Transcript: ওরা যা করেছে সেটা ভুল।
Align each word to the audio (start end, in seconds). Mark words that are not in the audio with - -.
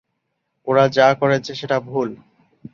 ওরা 0.67 0.83
যা 0.89 1.07
করেছে 1.13 1.51
সেটা 1.55 1.77
ভুল। 1.81 2.09